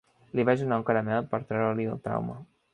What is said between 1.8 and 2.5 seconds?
el trauma.